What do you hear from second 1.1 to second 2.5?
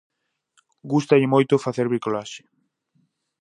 moito facer bricolaxe.